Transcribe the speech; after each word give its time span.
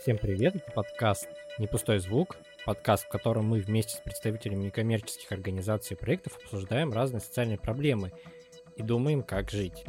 Всем 0.00 0.18
привет, 0.18 0.56
это 0.56 0.70
подкаст 0.72 1.28
«Не 1.58 1.66
пустой 1.66 1.98
звук», 1.98 2.36
подкаст, 2.64 3.04
в 3.04 3.08
котором 3.08 3.46
мы 3.46 3.60
вместе 3.60 3.96
с 3.96 4.00
представителями 4.00 4.64
некоммерческих 4.64 5.30
организаций 5.32 5.96
и 5.96 5.98
проектов 5.98 6.36
обсуждаем 6.36 6.92
разные 6.92 7.20
социальные 7.20 7.58
проблемы 7.58 8.12
и 8.76 8.82
думаем, 8.82 9.22
как 9.22 9.50
жить. 9.50 9.84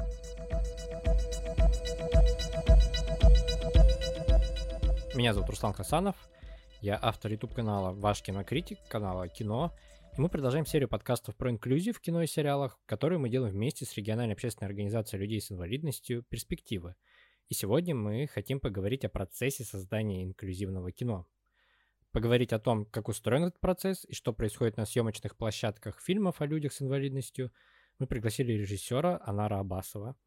Меня 5.15 5.33
зовут 5.33 5.49
Руслан 5.49 5.73
Хасанов, 5.73 6.15
я 6.81 6.97
автор 7.01 7.31
YouTube-канала 7.31 7.91
«Ваш 7.91 8.21
кинокритик», 8.21 8.79
канала 8.87 9.27
«Кино», 9.27 9.73
и 10.19 10.21
мы 10.21 10.27
продолжаем 10.27 10.65
серию 10.65 10.89
подкастов 10.89 11.37
про 11.37 11.49
инклюзию 11.49 11.93
в 11.93 12.01
кино 12.01 12.21
и 12.21 12.27
сериалах, 12.27 12.77
которые 12.85 13.19
мы 13.19 13.29
делаем 13.29 13.53
вместе 13.53 13.85
с 13.85 13.95
региональной 13.95 14.33
общественной 14.33 14.67
организацией 14.67 15.21
людей 15.21 15.39
с 15.39 15.49
инвалидностью 15.49 16.23
«Перспективы», 16.23 16.95
и 17.47 17.53
сегодня 17.53 17.95
мы 17.95 18.27
хотим 18.27 18.59
поговорить 18.59 19.05
о 19.05 19.09
процессе 19.09 19.63
создания 19.63 20.25
инклюзивного 20.25 20.91
кино. 20.91 21.25
Поговорить 22.11 22.51
о 22.51 22.59
том, 22.59 22.83
как 22.83 23.07
устроен 23.07 23.45
этот 23.45 23.61
процесс 23.61 24.03
и 24.09 24.13
что 24.13 24.33
происходит 24.33 24.75
на 24.75 24.83
съемочных 24.83 25.37
площадках 25.37 26.01
фильмов 26.01 26.41
о 26.41 26.45
людях 26.45 26.73
с 26.73 26.81
инвалидностью, 26.81 27.53
мы 27.97 28.05
пригласили 28.05 28.51
режиссера 28.51 29.21
Анара 29.23 29.59
Абасова. 29.59 30.17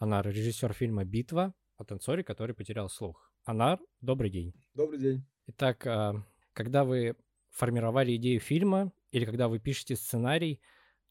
Анар– 0.00 0.26
режиссер 0.28 0.72
фильма 0.72 1.04
«Битва» 1.04 1.54
о 1.76 1.84
танцоре, 1.84 2.24
который 2.24 2.56
потерял 2.56 2.88
слух. 2.88 3.32
Анар, 3.44 3.78
добрый 4.00 4.30
день. 4.30 4.52
Добрый 4.74 4.98
день. 4.98 5.24
Итак, 5.46 5.86
а, 5.86 6.26
когда 6.54 6.82
вы 6.82 7.14
формировали 7.50 8.16
идею 8.16 8.40
фильма 8.40 8.92
или 9.10 9.24
когда 9.24 9.48
вы 9.48 9.58
пишете 9.58 9.96
сценарий, 9.96 10.60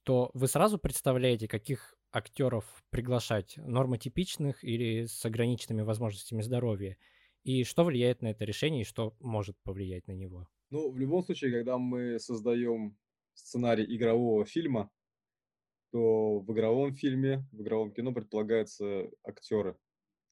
то 0.03 0.31
вы 0.33 0.47
сразу 0.47 0.77
представляете, 0.79 1.47
каких 1.47 1.95
актеров 2.11 2.83
приглашать, 2.89 3.57
нормотипичных 3.57 4.63
или 4.63 5.05
с 5.05 5.25
ограниченными 5.25 5.81
возможностями 5.81 6.41
здоровья? 6.41 6.97
И 7.43 7.63
что 7.63 7.83
влияет 7.85 8.21
на 8.21 8.27
это 8.29 8.45
решение 8.45 8.81
и 8.81 8.85
что 8.85 9.15
может 9.19 9.57
повлиять 9.63 10.07
на 10.07 10.13
него? 10.13 10.47
Ну, 10.69 10.91
в 10.91 10.97
любом 10.97 11.23
случае, 11.23 11.51
когда 11.51 11.77
мы 11.77 12.19
создаем 12.19 12.97
сценарий 13.33 13.85
игрового 13.95 14.45
фильма, 14.45 14.91
то 15.91 16.39
в 16.39 16.51
игровом 16.53 16.93
фильме, 16.93 17.45
в 17.51 17.61
игровом 17.61 17.91
кино 17.91 18.13
предполагаются 18.13 19.09
актеры. 19.23 19.77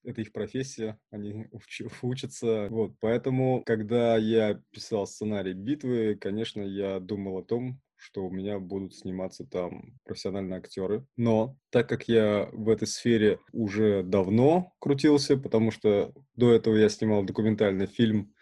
Это 0.06 0.22
их 0.22 0.32
профессия, 0.32 1.00
они 1.10 1.48
уч- 1.52 1.90
учатся. 2.04 2.68
Вот, 2.70 2.94
поэтому, 3.00 3.64
когда 3.66 4.18
я 4.18 4.62
писал 4.72 5.08
сценарий 5.08 5.54
битвы, 5.54 6.16
конечно, 6.16 6.62
я 6.62 7.00
думал 7.00 7.40
о 7.40 7.44
том, 7.44 7.82
что 7.98 8.26
у 8.26 8.30
меня 8.30 8.60
будут 8.60 8.94
сниматься 8.96 9.46
там 9.46 9.98
профессиональные 10.04 10.60
актеры. 10.60 11.08
Но 11.18 11.58
так 11.72 11.90
как 11.90 12.08
я 12.08 12.50
в 12.54 12.70
этой 12.70 12.88
сфере 12.88 13.40
уже 13.52 14.04
давно 14.04 14.74
крутился, 14.80 15.38
потому 15.38 15.72
что 15.72 16.14
до 16.36 16.54
этого 16.54 16.76
я 16.76 16.90
снимал 16.90 17.24
документальный 17.24 17.88
фильм 17.88 18.34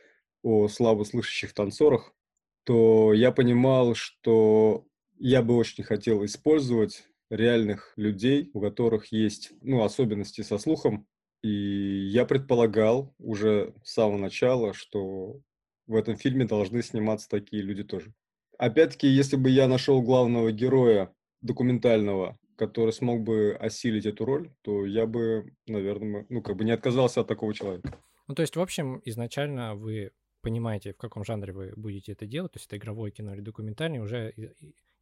о 0.42 0.68
слабослышащих 0.68 1.54
танцорах, 1.54 2.14
то 2.66 3.14
я 3.14 3.32
понимал, 3.32 3.96
что 3.96 4.86
я 5.18 5.42
бы 5.42 5.56
очень 5.56 5.84
хотел 5.84 6.26
использовать 6.26 7.06
реальных 7.30 7.94
людей, 7.96 8.52
у 8.54 8.62
которых 8.62 9.12
есть 9.12 9.54
ну, 9.62 9.84
особенности 9.84 10.42
со 10.42 10.58
слухом. 10.58 11.08
И 11.44 12.08
я 12.08 12.26
предполагал 12.26 13.14
уже 13.20 13.74
с 13.84 13.94
самого 13.94 14.18
начала, 14.18 14.74
что 14.74 15.42
в 15.88 15.96
этом 15.96 16.16
фильме 16.16 16.46
должны 16.46 16.82
сниматься 16.82 17.30
такие 17.30 17.62
люди 17.62 17.84
тоже. 17.84 18.14
Опять-таки, 18.58 19.08
если 19.08 19.36
бы 19.36 19.50
я 19.50 19.68
нашел 19.68 20.02
главного 20.02 20.52
героя 20.52 21.14
документального, 21.42 22.40
который 22.56 22.94
смог 22.94 23.24
бы 23.24 23.58
осилить 23.60 24.06
эту 24.06 24.26
роль, 24.26 24.52
то 24.62 24.86
я 24.86 25.06
бы, 25.06 25.54
наверное, 25.68 26.26
ну, 26.30 26.42
как 26.42 26.56
бы 26.56 26.64
не 26.64 26.72
отказался 26.72 27.22
от 27.22 27.28
такого 27.28 27.54
человека. 27.54 27.98
Ну, 28.28 28.36
то 28.36 28.42
есть, 28.42 28.56
в 28.56 28.62
общем, 28.62 29.02
изначально 29.04 29.76
вы 29.76 30.12
понимаете, 30.42 30.94
в 30.94 30.98
каком 30.98 31.26
жанре 31.26 31.52
вы 31.52 31.74
будете 31.76 32.14
это 32.14 32.26
делать, 32.26 32.54
то 32.54 32.58
есть 32.58 32.68
это 32.68 32.78
игровое 32.78 33.12
кино 33.12 33.34
или 33.34 33.42
документальное, 33.42 34.02
уже 34.02 34.34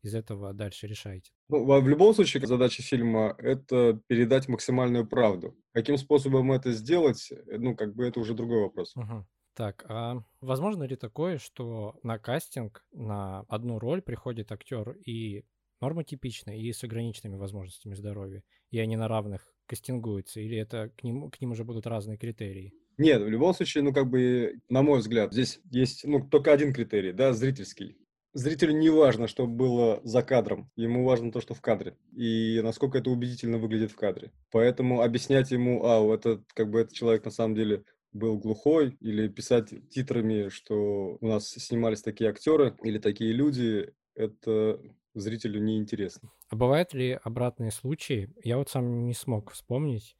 из 0.02 0.16
этого 0.16 0.54
дальше 0.54 0.88
решаете? 0.88 1.32
Ну, 1.50 1.82
в 1.82 1.88
любом 1.88 2.14
случае, 2.14 2.46
задача 2.46 2.82
фильма— 2.82 3.36
это 3.38 4.02
передать 4.08 4.48
максимальную 4.48 5.08
правду. 5.08 5.56
Каким 5.74 5.98
способом 5.98 6.52
это 6.52 6.72
сделать, 6.72 7.32
ну, 7.46 7.76
как 7.76 7.96
бы 7.96 8.06
это 8.06 8.20
уже 8.20 8.34
другой 8.34 8.62
вопрос. 8.62 8.96
Угу. 8.96 9.28
Так, 9.54 9.86
а 9.90 10.24
возможно 10.40 10.84
ли 10.84 10.96
такое, 10.96 11.38
что 11.38 12.00
на 12.04 12.18
кастинг 12.18 12.86
на 12.94 13.42
одну 13.50 13.80
роль 13.80 14.02
приходит 14.02 14.52
актер 14.52 14.98
и 15.06 15.44
нормотипичный, 15.82 16.62
и 16.62 16.72
с 16.72 16.84
ограниченными 16.84 17.36
возможностями 17.36 17.96
здоровья, 17.96 18.44
и 18.70 18.80
они 18.80 18.96
на 18.96 19.08
равных 19.08 19.54
кастингуются, 19.66 20.40
или 20.40 20.58
это 20.58 20.90
к 20.96 21.04
ним, 21.04 21.30
к 21.30 21.42
ним 21.42 21.52
уже 21.52 21.64
будут 21.64 21.86
разные 21.88 22.18
критерии? 22.18 22.74
Нет, 22.98 23.22
в 23.22 23.28
любом 23.28 23.54
случае, 23.54 23.84
ну, 23.84 23.94
как 23.94 24.10
бы, 24.10 24.60
на 24.70 24.84
мой 24.84 25.00
взгляд, 25.00 25.34
здесь 25.34 25.60
есть, 25.72 26.06
ну, 26.06 26.28
только 26.28 26.54
один 26.54 26.74
критерий, 26.74 27.14
да, 27.14 27.34
зрительский. 27.34 27.98
Зрителю 28.34 28.74
не 28.74 28.90
важно, 28.90 29.28
что 29.28 29.46
было 29.46 30.00
за 30.04 30.22
кадром, 30.24 30.72
ему 30.78 31.04
важно 31.04 31.32
то, 31.32 31.42
что 31.42 31.54
в 31.54 31.62
кадре, 31.62 31.98
и 32.16 32.62
насколько 32.64 32.98
это 32.98 33.10
убедительно 33.10 33.58
выглядит 33.58 33.92
в 33.92 33.98
кадре. 33.98 34.32
Поэтому 34.52 35.02
объяснять 35.02 35.52
ему, 35.52 35.84
а, 35.84 36.16
это, 36.16 36.42
как 36.54 36.70
бы, 36.70 36.80
этот 36.80 36.94
человек 36.94 37.26
на 37.26 37.32
самом 37.32 37.56
деле 37.56 37.84
был 38.14 38.38
глухой, 38.38 38.98
или 39.02 39.28
писать 39.28 39.74
титрами, 39.90 40.50
что 40.50 41.18
у 41.20 41.28
нас 41.28 41.50
снимались 41.50 42.02
такие 42.02 42.30
актеры 42.30 42.78
или 42.84 43.00
такие 43.00 43.34
люди, 43.34 43.94
это 44.16 44.80
зрителю 45.14 45.62
неинтересно. 45.62 46.32
А 46.50 46.56
бывают 46.56 46.94
ли 46.94 47.20
обратные 47.22 47.72
случаи? 47.72 48.34
Я 48.44 48.58
вот 48.58 48.70
сам 48.70 49.06
не 49.06 49.14
смог 49.14 49.52
вспомнить, 49.52 50.18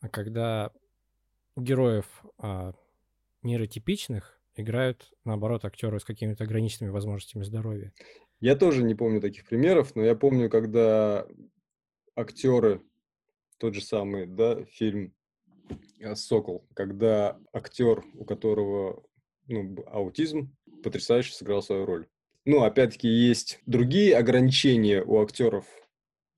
а 0.00 0.08
когда 0.08 0.72
героев 1.56 2.06
а, 2.38 2.72
нейротипичных 3.42 4.40
играют, 4.56 5.12
наоборот, 5.24 5.64
актеры 5.64 6.00
с 6.00 6.04
какими-то 6.04 6.44
ограниченными 6.44 6.90
возможностями 6.90 7.44
здоровья. 7.44 7.92
Я 8.40 8.56
тоже 8.56 8.82
не 8.82 8.94
помню 8.94 9.20
таких 9.20 9.46
примеров, 9.46 9.94
но 9.94 10.04
я 10.04 10.14
помню, 10.14 10.50
когда 10.50 11.26
актеры, 12.16 12.82
тот 13.58 13.74
же 13.74 13.80
самый, 13.80 14.26
да, 14.26 14.64
фильм 14.64 15.14
Э, 16.00 16.14
«Сокол», 16.14 16.66
когда 16.74 17.38
актер, 17.52 18.04
у 18.14 18.24
которого 18.24 19.02
ну, 19.46 19.76
аутизм, 19.86 20.54
потрясающе 20.82 21.32
сыграл 21.32 21.62
свою 21.62 21.86
роль. 21.86 22.06
Ну, 22.44 22.62
опять-таки, 22.62 23.08
есть 23.08 23.60
другие 23.66 24.16
ограничения 24.16 25.02
у 25.02 25.20
актеров, 25.22 25.66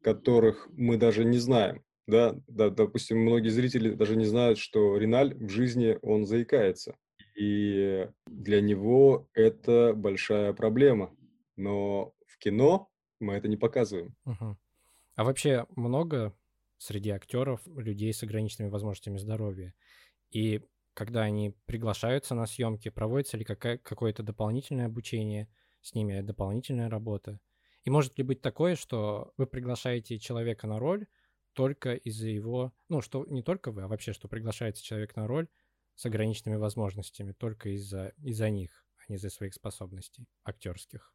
которых 0.03 0.69
мы 0.72 0.97
даже 0.97 1.25
не 1.25 1.38
знаем. 1.38 1.83
Да, 2.06 2.37
да, 2.47 2.71
допустим, 2.71 3.19
многие 3.19 3.48
зрители 3.48 3.91
даже 3.91 4.15
не 4.15 4.25
знают, 4.25 4.59
что 4.59 4.97
Риналь 4.97 5.34
в 5.34 5.48
жизни 5.48 5.98
он 6.03 6.25
заикается. 6.25 6.97
И 7.37 8.09
для 8.27 8.61
него 8.61 9.29
это 9.35 9.93
большая 9.95 10.53
проблема. 10.53 11.15
Но 11.57 12.15
в 12.27 12.39
кино 12.39 12.91
мы 13.21 13.35
это 13.35 13.49
не 13.49 13.57
показываем. 13.57 14.15
Угу. 14.25 14.57
А 15.17 15.25
вообще 15.25 15.67
много 15.77 16.35
среди 16.79 17.11
актеров 17.11 17.61
людей 17.67 18.13
с 18.13 18.23
ограниченными 18.23 18.71
возможностями 18.71 19.19
здоровья. 19.19 19.75
И 20.31 20.63
когда 20.95 21.23
они 21.23 21.55
приглашаются 21.67 22.35
на 22.35 22.47
съемки, 22.47 22.89
проводится 22.89 23.37
ли 23.37 23.45
какая- 23.45 23.79
какое-то 23.79 24.23
дополнительное 24.23 24.87
обучение 24.87 25.49
с 25.83 25.95
ними, 25.95 26.21
дополнительная 26.21 26.89
работа. 26.89 27.39
И 27.85 27.91
может 27.91 28.19
ли 28.19 28.25
быть 28.25 28.41
такое, 28.41 28.77
что 28.77 29.33
вы 29.37 29.47
приглашаете 29.47 30.19
человека 30.19 30.67
на 30.67 30.79
роль 30.79 31.07
только 31.53 31.95
из-за 31.95 32.29
его, 32.29 32.73
ну, 32.89 33.01
что 33.01 33.25
не 33.27 33.43
только 33.43 33.71
вы, 33.71 33.83
а 33.83 33.89
вообще, 33.89 34.13
что 34.13 34.29
приглашается 34.29 34.83
человек 34.83 35.17
на 35.17 35.27
роль 35.27 35.49
с 35.97 36.07
ограниченными 36.07 36.57
возможностями 36.57 37.33
только 37.33 37.71
из-за 37.71 38.12
из 38.23 38.41
них, 38.41 38.87
а 38.97 39.03
не 39.09 39.17
из-за 39.17 39.31
своих 39.31 39.55
способностей 39.55 40.27
актерских. 40.45 41.12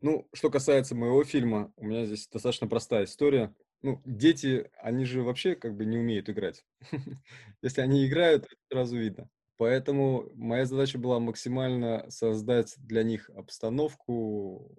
Ну, 0.00 0.28
что 0.34 0.50
касается 0.50 0.94
моего 0.94 1.24
фильма, 1.24 1.72
у 1.76 1.86
меня 1.86 2.04
здесь 2.04 2.26
достаточно 2.28 2.66
простая 2.66 3.04
история 3.04 3.54
ну, 3.84 4.00
дети, 4.06 4.70
они 4.78 5.04
же 5.04 5.22
вообще 5.22 5.54
как 5.54 5.76
бы 5.76 5.84
не 5.84 5.98
умеют 5.98 6.30
играть. 6.30 6.64
Если 7.62 7.82
они 7.82 8.06
играют, 8.06 8.48
сразу 8.72 8.96
видно. 8.96 9.28
Поэтому 9.58 10.30
моя 10.34 10.64
задача 10.64 10.96
была 10.96 11.20
максимально 11.20 12.06
создать 12.08 12.74
для 12.78 13.02
них 13.02 13.28
обстановку, 13.28 14.74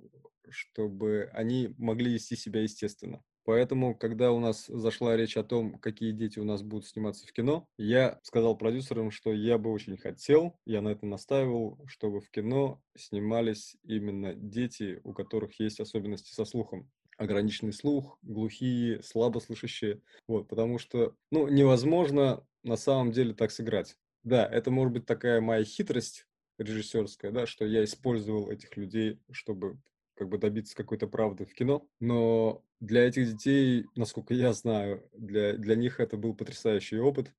чтобы 0.49 1.29
они 1.33 1.75
могли 1.77 2.13
вести 2.13 2.35
себя 2.35 2.63
естественно. 2.63 3.23
Поэтому, 3.45 3.95
когда 3.95 4.31
у 4.31 4.39
нас 4.39 4.65
зашла 4.67 5.15
речь 5.15 5.37
о 5.37 5.43
том, 5.43 5.77
какие 5.79 6.11
дети 6.11 6.39
у 6.39 6.43
нас 6.43 6.63
будут 6.63 6.87
сниматься 6.87 7.27
в 7.27 7.31
кино, 7.31 7.67
я 7.77 8.19
сказал 8.23 8.57
продюсерам, 8.57 9.11
что 9.11 9.31
я 9.31 9.57
бы 9.57 9.71
очень 9.71 9.97
хотел, 9.97 10.59
я 10.65 10.81
на 10.81 10.89
этом 10.89 11.09
настаивал, 11.09 11.79
чтобы 11.87 12.21
в 12.21 12.29
кино 12.31 12.81
снимались 12.97 13.77
именно 13.83 14.33
дети, 14.33 14.99
у 15.03 15.13
которых 15.13 15.59
есть 15.59 15.79
особенности 15.79 16.33
со 16.33 16.43
слухом 16.45 16.91
ограниченный 17.17 17.71
слух, 17.73 18.17
глухие, 18.23 19.01
слабослышащие. 19.01 20.01
Вот, 20.27 20.47
потому 20.49 20.79
что, 20.79 21.15
ну, 21.31 21.47
невозможно 21.47 22.45
на 22.63 22.75
самом 22.77 23.11
деле 23.11 23.33
так 23.33 23.51
сыграть. 23.51 23.95
Да, 24.23 24.45
это 24.45 24.71
может 24.71 24.91
быть 24.93 25.05
такая 25.05 25.39
моя 25.39 25.63
хитрость 25.63 26.25
режиссерская, 26.57 27.31
да, 27.31 27.45
что 27.45 27.65
я 27.65 27.83
использовал 27.83 28.49
этих 28.49 28.75
людей, 28.75 29.19
чтобы 29.31 29.79
как 30.15 30.29
бы 30.29 30.37
добиться 30.37 30.75
какой-то 30.75 31.07
правды 31.07 31.45
в 31.45 31.53
кино. 31.53 31.87
Но 31.99 32.63
для 32.79 33.07
этих 33.07 33.27
детей, 33.27 33.85
насколько 33.95 34.33
я 34.33 34.53
знаю, 34.53 35.07
для, 35.13 35.53
для 35.53 35.75
них 35.75 35.99
это 35.99 36.17
был 36.17 36.35
потрясающий 36.35 36.99
опыт. 36.99 37.33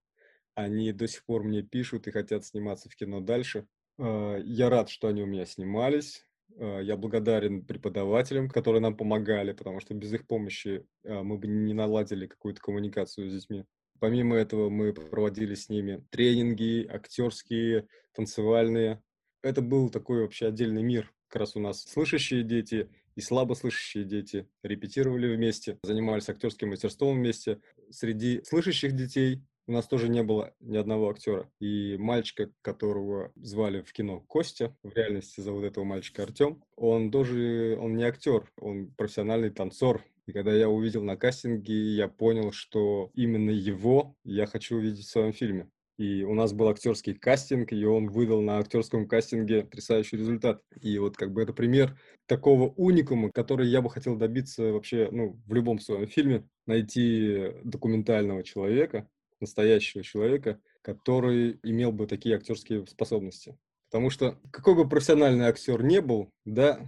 Они 0.54 0.92
до 0.92 1.08
сих 1.08 1.24
пор 1.24 1.42
мне 1.42 1.62
пишут 1.62 2.06
и 2.06 2.10
хотят 2.10 2.44
сниматься 2.44 2.88
в 2.88 2.96
кино 2.96 3.20
дальше. 3.20 3.66
А, 3.98 4.36
я 4.38 4.70
рад, 4.70 4.88
что 4.88 5.08
они 5.08 5.22
у 5.22 5.26
меня 5.26 5.46
снимались. 5.46 6.26
А, 6.58 6.80
я 6.80 6.96
благодарен 6.96 7.64
преподавателям, 7.64 8.48
которые 8.48 8.80
нам 8.80 8.96
помогали, 8.96 9.52
потому 9.52 9.80
что 9.80 9.94
без 9.94 10.12
их 10.12 10.26
помощи 10.26 10.86
а, 11.04 11.22
мы 11.22 11.38
бы 11.38 11.46
не 11.46 11.74
наладили 11.74 12.26
какую-то 12.26 12.60
коммуникацию 12.60 13.30
с 13.30 13.34
детьми. 13.34 13.64
Помимо 13.98 14.36
этого 14.36 14.68
мы 14.68 14.92
проводили 14.92 15.54
с 15.54 15.68
ними 15.68 16.04
тренинги, 16.10 16.86
актерские, 16.86 17.88
танцевальные. 18.12 19.02
Это 19.42 19.62
был 19.62 19.88
такой 19.88 20.22
вообще 20.22 20.48
отдельный 20.48 20.82
мир. 20.82 21.12
Как 21.28 21.40
раз 21.40 21.56
у 21.56 21.60
нас 21.60 21.82
слышащие 21.82 22.42
дети 22.42 22.88
и 23.14 23.20
слабослышащие 23.20 24.04
дети 24.04 24.48
репетировали 24.62 25.34
вместе, 25.34 25.78
занимались 25.82 26.28
актерским 26.28 26.70
мастерством 26.70 27.16
вместе. 27.16 27.60
Среди 27.90 28.42
слышащих 28.44 28.92
детей 28.92 29.42
у 29.66 29.72
нас 29.72 29.88
тоже 29.88 30.08
не 30.08 30.22
было 30.22 30.54
ни 30.60 30.76
одного 30.76 31.10
актера. 31.10 31.50
И 31.58 31.96
мальчика, 31.98 32.52
которого 32.62 33.32
звали 33.34 33.82
в 33.82 33.92
кино 33.92 34.20
Костя, 34.20 34.76
в 34.84 34.94
реальности 34.94 35.40
зовут 35.40 35.64
этого 35.64 35.84
мальчика 35.84 36.22
Артем, 36.22 36.62
он 36.76 37.10
тоже, 37.10 37.76
он 37.80 37.96
не 37.96 38.04
актер, 38.04 38.50
он 38.60 38.92
профессиональный 38.92 39.50
танцор. 39.50 40.04
И 40.26 40.32
когда 40.32 40.52
я 40.52 40.68
увидел 40.68 41.02
на 41.02 41.16
кастинге, 41.16 41.74
я 41.94 42.08
понял, 42.08 42.52
что 42.52 43.10
именно 43.14 43.50
его 43.50 44.16
я 44.24 44.46
хочу 44.46 44.76
увидеть 44.76 45.06
в 45.06 45.10
своем 45.10 45.32
фильме. 45.32 45.68
И 45.98 46.24
у 46.24 46.34
нас 46.34 46.52
был 46.52 46.68
актерский 46.68 47.14
кастинг, 47.14 47.72
и 47.72 47.84
он 47.84 48.08
выдал 48.08 48.42
на 48.42 48.58
актерском 48.58 49.08
кастинге 49.08 49.64
потрясающий 49.64 50.18
результат. 50.18 50.60
И 50.82 50.98
вот 50.98 51.16
как 51.16 51.32
бы 51.32 51.42
это 51.42 51.54
пример 51.54 51.98
такого 52.26 52.68
уникума, 52.68 53.30
который 53.32 53.68
я 53.68 53.80
бы 53.80 53.88
хотел 53.88 54.16
добиться 54.16 54.72
вообще, 54.72 55.08
ну, 55.10 55.40
в 55.46 55.54
любом 55.54 55.78
своем 55.78 56.06
фильме. 56.06 56.46
Найти 56.66 57.52
документального 57.64 58.42
человека, 58.42 59.08
настоящего 59.40 60.02
человека, 60.02 60.60
который 60.82 61.58
имел 61.62 61.92
бы 61.92 62.06
такие 62.06 62.36
актерские 62.36 62.86
способности. 62.86 63.56
Потому 63.90 64.10
что 64.10 64.38
какой 64.50 64.74
бы 64.74 64.88
профессиональный 64.88 65.46
актер 65.46 65.82
не 65.82 66.00
был, 66.00 66.30
да, 66.44 66.80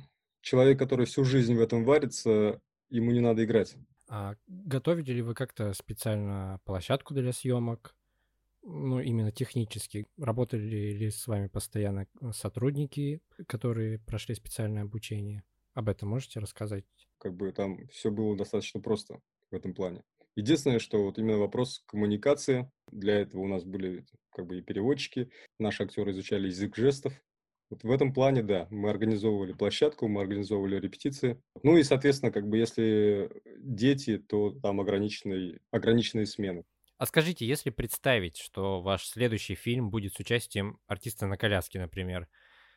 человек, 0.42 0.78
который 0.78 1.06
всю 1.06 1.24
жизнь 1.24 1.54
в 1.54 1.60
этом 1.60 1.84
варится, 1.84 2.60
ему 2.90 3.12
не 3.12 3.20
надо 3.20 3.44
играть. 3.44 3.74
А 4.08 4.34
готовили 4.46 5.12
ли 5.12 5.22
вы 5.22 5.34
как-то 5.34 5.72
специально 5.74 6.60
площадку 6.64 7.14
для 7.14 7.32
съемок? 7.32 7.94
Ну, 8.62 9.00
именно 9.00 9.32
технически. 9.32 10.06
Работали 10.18 10.92
ли 10.92 11.10
с 11.10 11.26
вами 11.26 11.48
постоянно 11.48 12.06
сотрудники, 12.32 13.20
которые 13.46 13.98
прошли 13.98 14.34
специальное 14.34 14.82
обучение? 14.82 15.44
Об 15.74 15.88
этом 15.88 16.08
можете 16.08 16.40
рассказать? 16.40 16.84
Как 17.18 17.34
бы 17.34 17.52
там 17.52 17.86
все 17.88 18.10
было 18.10 18.36
достаточно 18.36 18.80
просто 18.80 19.20
в 19.50 19.54
этом 19.54 19.74
плане. 19.74 20.02
Единственное, 20.34 20.78
что 20.78 21.02
вот 21.04 21.18
именно 21.18 21.38
вопрос 21.38 21.82
коммуникации, 21.86 22.70
для 22.90 23.20
этого 23.20 23.42
у 23.42 23.48
нас 23.48 23.64
были 23.64 24.04
как 24.30 24.46
бы 24.46 24.58
и 24.58 24.62
переводчики, 24.62 25.30
наши 25.58 25.82
актеры 25.82 26.12
изучали 26.12 26.46
язык 26.46 26.76
жестов. 26.76 27.12
Вот 27.70 27.82
в 27.82 27.90
этом 27.90 28.14
плане, 28.14 28.42
да, 28.42 28.66
мы 28.70 28.88
организовывали 28.88 29.52
площадку, 29.52 30.08
мы 30.08 30.22
организовывали 30.22 30.80
репетиции. 30.80 31.42
Ну 31.62 31.76
и, 31.76 31.82
соответственно, 31.82 32.32
как 32.32 32.48
бы 32.48 32.56
если 32.56 33.30
дети, 33.58 34.18
то 34.18 34.52
там 34.62 34.80
ограниченные, 34.80 35.60
ограниченные 35.70 36.26
смены. 36.26 36.64
А 36.98 37.06
скажите, 37.06 37.46
если 37.46 37.70
представить, 37.70 38.38
что 38.38 38.82
ваш 38.82 39.06
следующий 39.06 39.54
фильм 39.54 39.90
будет 39.90 40.14
с 40.14 40.20
участием 40.20 40.80
артиста 40.86 41.26
на 41.26 41.36
коляске, 41.36 41.80
например, 41.80 42.28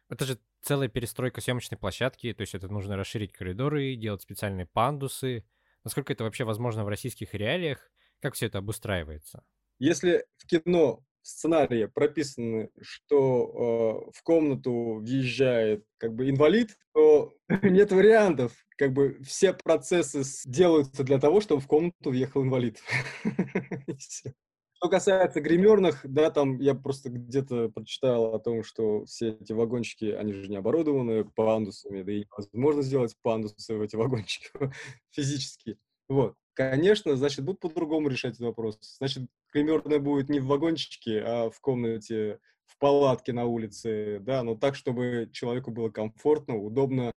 это 0.09 0.25
же 0.25 0.39
целая 0.61 0.87
перестройка 0.87 1.41
съемочной 1.41 1.77
площадки, 1.77 2.33
то 2.33 2.41
есть 2.41 2.55
это 2.55 2.67
нужно 2.67 2.95
расширить 2.95 3.33
коридоры, 3.33 3.95
делать 3.95 4.21
специальные 4.21 4.67
пандусы, 4.67 5.45
Насколько 5.83 6.13
это 6.13 6.23
вообще 6.23 6.43
возможно 6.43 6.83
в 6.83 6.87
российских 6.87 7.33
реалиях? 7.33 7.91
Как 8.19 8.35
все 8.35 8.45
это 8.47 8.59
обустраивается? 8.59 9.43
Если 9.79 10.25
в 10.37 10.45
кино 10.45 11.03
сценарии 11.21 11.85
прописано, 11.85 12.69
что 12.81 14.07
э, 14.07 14.11
в 14.17 14.23
комнату 14.23 14.95
въезжает 14.95 15.85
как 15.97 16.13
бы 16.13 16.29
инвалид, 16.29 16.77
то 16.93 17.33
нет 17.63 17.91
вариантов. 17.91 18.53
Как 18.77 18.93
бы 18.93 19.19
все 19.23 19.53
процессы 19.53 20.23
делаются 20.45 21.03
для 21.03 21.19
того, 21.19 21.41
чтобы 21.41 21.61
в 21.61 21.67
комнату 21.67 22.09
въехал 22.09 22.43
инвалид. 22.43 22.79
Что 24.81 24.89
касается 24.89 25.41
гримерных, 25.41 26.01
да, 26.03 26.31
там 26.31 26.59
я 26.59 26.73
просто 26.73 27.11
где-то 27.11 27.69
прочитал 27.69 28.33
о 28.33 28.39
том, 28.39 28.63
что 28.63 29.05
все 29.05 29.29
эти 29.29 29.53
вагончики, 29.53 30.05
они 30.05 30.33
же 30.33 30.47
не 30.47 30.55
оборудованы 30.55 31.23
пандусами, 31.23 32.01
да 32.01 32.11
и 32.11 32.25
невозможно 32.25 32.81
сделать 32.81 33.15
пандусы 33.21 33.75
в 33.75 33.81
эти 33.81 33.95
вагончики 33.95 34.49
физически. 35.11 35.77
Вот. 36.09 36.35
Конечно, 36.53 37.15
значит, 37.15 37.45
будут 37.45 37.61
по-другому 37.61 38.07
решать 38.07 38.33
этот 38.33 38.47
вопрос. 38.47 38.79
Значит, 38.97 39.29
гримерная 39.51 39.99
будет 39.99 40.29
не 40.29 40.39
в 40.39 40.47
вагончике, 40.47 41.21
а 41.21 41.49
в 41.49 41.59
комнате, 41.59 42.39
в 42.65 42.77
палатке 42.77 43.33
на 43.33 43.45
улице, 43.45 44.19
да, 44.21 44.43
но 44.43 44.55
так, 44.55 44.75
чтобы 44.75 45.29
человеку 45.31 45.71
было 45.71 45.89
комфортно, 45.89 46.57
удобно, 46.57 47.11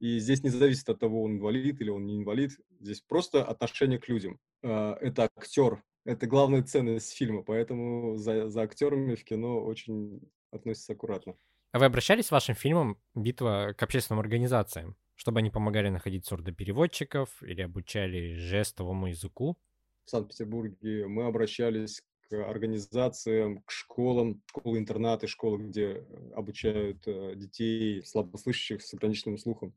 и 0.00 0.18
здесь 0.18 0.42
не 0.42 0.50
зависит 0.50 0.88
от 0.88 1.00
того, 1.00 1.22
он 1.22 1.32
инвалид 1.32 1.80
или 1.80 1.90
он 1.90 2.04
не 2.04 2.18
инвалид. 2.18 2.52
Здесь 2.80 3.00
просто 3.00 3.44
отношение 3.44 3.98
к 3.98 4.08
людям. 4.08 4.38
А, 4.62 4.96
это 5.00 5.30
актер, 5.36 5.82
это 6.04 6.26
главная 6.26 6.62
ценность 6.62 7.12
фильма, 7.12 7.42
поэтому 7.42 8.16
за, 8.16 8.48
за 8.48 8.62
актерами 8.62 9.14
в 9.14 9.24
кино 9.24 9.64
очень 9.64 10.20
относятся 10.50 10.92
аккуратно. 10.92 11.36
А 11.72 11.78
вы 11.78 11.86
обращались 11.86 12.26
с 12.26 12.30
вашим 12.30 12.54
фильмом 12.54 13.00
«Битва» 13.14 13.74
к 13.76 13.82
общественным 13.82 14.20
организациям, 14.20 14.96
чтобы 15.14 15.40
они 15.40 15.50
помогали 15.50 15.88
находить 15.88 16.26
сурдопереводчиков 16.26 17.42
или 17.42 17.62
обучали 17.62 18.34
жестовому 18.34 19.08
языку? 19.08 19.58
В 20.06 20.10
Санкт-Петербурге 20.10 21.08
мы 21.08 21.26
обращались 21.26 22.00
к 22.28 22.48
организациям, 22.48 23.62
к 23.62 23.72
школам, 23.72 24.40
школы-интернаты, 24.46 25.26
школы, 25.26 25.58
где 25.64 26.04
обучают 26.32 27.02
э, 27.06 27.34
детей 27.34 28.04
слабослышащих 28.04 28.82
с 28.82 28.94
ограниченным 28.94 29.36
слухом. 29.36 29.74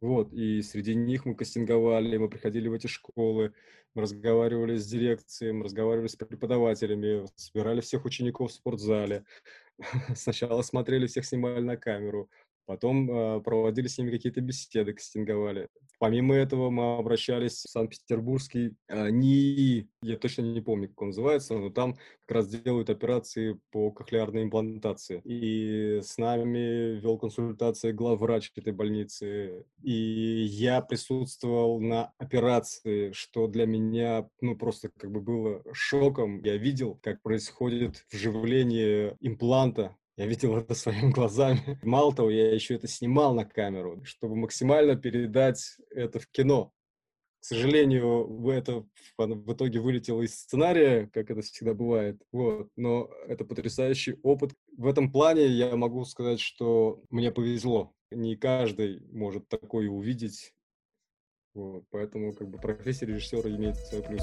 Вот, 0.00 0.32
и 0.32 0.62
среди 0.62 0.94
них 0.94 1.24
мы 1.24 1.34
кастинговали, 1.34 2.16
мы 2.16 2.28
приходили 2.28 2.68
в 2.68 2.74
эти 2.74 2.86
школы, 2.86 3.54
мы 3.94 4.02
разговаривали 4.02 4.76
с 4.76 4.86
дирекцией, 4.86 5.52
мы 5.52 5.64
разговаривали 5.64 6.06
с 6.06 6.14
преподавателями, 6.14 7.26
собирали 7.34 7.80
всех 7.80 8.04
учеников 8.04 8.52
в 8.52 8.54
спортзале. 8.54 9.24
Сначала 10.14 10.62
смотрели, 10.62 11.08
всех 11.08 11.24
снимали 11.24 11.62
на 11.62 11.76
камеру, 11.76 12.30
потом 12.66 13.10
э, 13.10 13.40
проводили 13.40 13.86
с 13.86 13.98
ними 13.98 14.10
какие-то 14.10 14.40
беседы, 14.40 14.92
кастинговали. 14.92 15.68
Помимо 15.98 16.34
этого 16.34 16.68
мы 16.68 16.98
обращались 16.98 17.64
в 17.64 17.70
Санкт-Петербургский 17.70 18.74
э, 18.88 19.10
НИИ, 19.10 19.88
я 20.02 20.16
точно 20.18 20.42
не 20.42 20.60
помню, 20.60 20.88
как 20.88 21.00
он 21.00 21.08
называется, 21.08 21.56
но 21.56 21.70
там 21.70 21.94
как 22.26 22.36
раз 22.36 22.48
делают 22.48 22.90
операции 22.90 23.58
по 23.70 23.90
кохлеарной 23.90 24.42
имплантации. 24.42 25.22
И 25.24 26.00
с 26.02 26.18
нами 26.18 27.00
вел 27.00 27.18
консультации 27.18 27.92
главврач 27.92 28.52
этой 28.56 28.72
больницы. 28.72 29.64
И 29.82 29.92
я 30.50 30.82
присутствовал 30.82 31.80
на 31.80 32.12
операции, 32.18 33.12
что 33.12 33.46
для 33.46 33.66
меня, 33.66 34.28
ну, 34.40 34.56
просто 34.56 34.90
как 34.98 35.10
бы 35.10 35.20
было 35.20 35.62
шоком. 35.72 36.42
Я 36.42 36.56
видел, 36.56 36.98
как 37.02 37.22
происходит 37.22 38.04
вживление 38.10 39.16
импланта 39.20 39.96
я 40.16 40.26
видел 40.26 40.56
это 40.56 40.74
своими 40.74 41.10
глазами. 41.10 41.78
Мало 41.82 42.14
того, 42.14 42.30
я 42.30 42.52
еще 42.52 42.74
это 42.74 42.88
снимал 42.88 43.34
на 43.34 43.44
камеру, 43.44 44.02
чтобы 44.04 44.36
максимально 44.36 44.96
передать 44.96 45.76
это 45.90 46.18
в 46.18 46.26
кино. 46.28 46.72
К 47.40 47.44
сожалению, 47.46 48.50
это 48.50 48.84
в 49.18 49.52
итоге 49.52 49.78
вылетело 49.78 50.22
из 50.22 50.34
сценария, 50.34 51.08
как 51.12 51.30
это 51.30 51.42
всегда 51.42 51.74
бывает. 51.74 52.20
Вот. 52.32 52.70
Но 52.74 53.08
это 53.28 53.44
потрясающий 53.44 54.18
опыт. 54.24 54.52
В 54.76 54.88
этом 54.88 55.12
плане 55.12 55.46
я 55.46 55.76
могу 55.76 56.04
сказать, 56.04 56.40
что 56.40 57.04
мне 57.08 57.30
повезло. 57.30 57.92
Не 58.10 58.34
каждый 58.34 59.00
может 59.12 59.48
такое 59.48 59.88
увидеть. 59.88 60.54
Вот. 61.54 61.84
Поэтому 61.90 62.32
как 62.32 62.48
бы 62.48 62.58
профессия 62.58 63.06
режиссера 63.06 63.48
имеет 63.48 63.76
свой 63.76 64.02
плюс. 64.02 64.22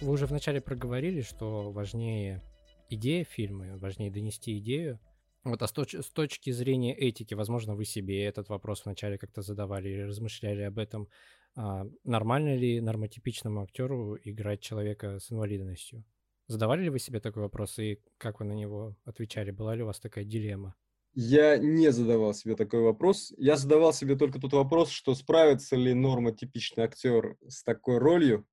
Вы 0.00 0.12
уже 0.12 0.26
вначале 0.26 0.60
проговорили, 0.60 1.22
что 1.22 1.72
важнее 1.72 2.40
идея 2.88 3.24
фильма, 3.24 3.76
важнее 3.78 4.12
донести 4.12 4.56
идею. 4.58 5.00
Вот, 5.42 5.60
а 5.62 5.66
с, 5.66 5.72
точ- 5.72 6.02
с 6.02 6.10
точки 6.10 6.50
зрения 6.50 6.94
этики, 6.94 7.34
возможно, 7.34 7.74
вы 7.74 7.84
себе 7.84 8.24
этот 8.24 8.48
вопрос 8.48 8.84
вначале 8.84 9.18
как-то 9.18 9.42
задавали 9.42 9.88
или 9.88 10.02
размышляли 10.02 10.62
об 10.62 10.78
этом. 10.78 11.08
А, 11.56 11.84
нормально 12.04 12.54
ли 12.54 12.80
нормотипичному 12.80 13.62
актеру 13.62 14.16
играть 14.22 14.60
человека 14.60 15.18
с 15.18 15.32
инвалидностью? 15.32 16.04
Задавали 16.46 16.84
ли 16.84 16.90
вы 16.90 17.00
себе 17.00 17.18
такой 17.18 17.42
вопрос 17.42 17.78
и 17.80 18.00
как 18.18 18.38
вы 18.38 18.46
на 18.46 18.52
него 18.52 18.96
отвечали? 19.04 19.50
Была 19.50 19.74
ли 19.74 19.82
у 19.82 19.86
вас 19.86 19.98
такая 19.98 20.24
дилемма? 20.24 20.76
Я 21.14 21.56
не 21.56 21.90
задавал 21.90 22.34
себе 22.34 22.54
такой 22.54 22.82
вопрос. 22.82 23.32
Я 23.36 23.56
задавал 23.56 23.92
себе 23.92 24.14
только 24.16 24.38
тот 24.38 24.52
вопрос, 24.52 24.90
что 24.90 25.16
справится 25.16 25.74
ли 25.74 25.92
нормотипичный 25.92 26.84
актер 26.84 27.36
с 27.48 27.64
такой 27.64 27.98
ролью, 27.98 28.46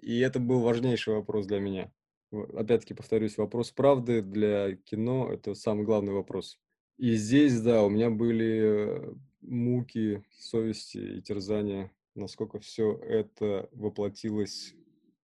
и 0.00 0.18
это 0.20 0.40
был 0.40 0.60
важнейший 0.60 1.14
вопрос 1.14 1.46
для 1.46 1.60
меня. 1.60 1.92
Опять-таки 2.32 2.94
повторюсь, 2.94 3.38
вопрос 3.38 3.70
правды 3.70 4.20
для 4.20 4.76
кино– 4.76 5.30
это 5.32 5.54
самый 5.54 5.84
главный 5.84 6.12
вопрос. 6.12 6.58
И 6.98 7.14
здесь, 7.14 7.60
да, 7.60 7.84
у 7.84 7.90
меня 7.90 8.10
были 8.10 9.14
муки, 9.42 10.24
совести 10.38 10.98
и 11.18 11.22
терзания, 11.22 11.92
насколько 12.14 12.58
все 12.58 12.94
это 12.96 13.68
воплотилось 13.72 14.74